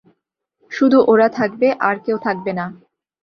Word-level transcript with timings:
শুধু 0.71 0.97
ওরা 1.07 1.27
থাকবে, 1.29 1.67
আর 1.79 1.95
কেউ 2.05 2.17
থাকবে 2.17 2.51
না। 2.53 2.65